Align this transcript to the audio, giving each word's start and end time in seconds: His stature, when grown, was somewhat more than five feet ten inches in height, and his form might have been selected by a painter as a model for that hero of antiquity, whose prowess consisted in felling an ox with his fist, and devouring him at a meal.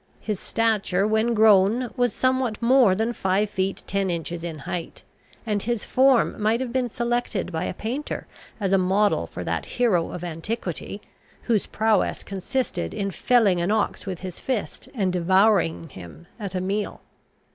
His 0.19 0.39
stature, 0.39 1.05
when 1.05 1.35
grown, 1.35 1.91
was 1.95 2.11
somewhat 2.11 2.59
more 2.59 2.95
than 2.95 3.13
five 3.13 3.51
feet 3.51 3.83
ten 3.85 4.09
inches 4.09 4.43
in 4.43 4.57
height, 4.65 5.03
and 5.45 5.61
his 5.61 5.85
form 5.85 6.41
might 6.41 6.59
have 6.59 6.73
been 6.73 6.89
selected 6.89 7.51
by 7.51 7.65
a 7.65 7.73
painter 7.75 8.25
as 8.59 8.73
a 8.73 8.79
model 8.79 9.27
for 9.27 9.43
that 9.43 9.67
hero 9.77 10.09
of 10.11 10.23
antiquity, 10.23 11.03
whose 11.43 11.67
prowess 11.67 12.23
consisted 12.23 12.95
in 12.95 13.11
felling 13.11 13.61
an 13.61 13.69
ox 13.69 14.07
with 14.07 14.21
his 14.21 14.39
fist, 14.39 14.89
and 14.95 15.13
devouring 15.13 15.89
him 15.89 16.25
at 16.39 16.55
a 16.55 16.61
meal. 16.61 17.01